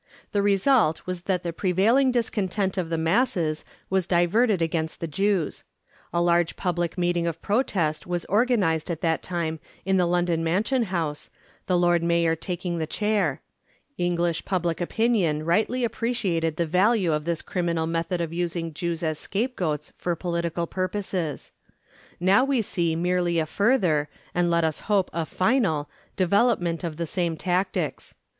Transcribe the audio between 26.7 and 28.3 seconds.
of the same tactics.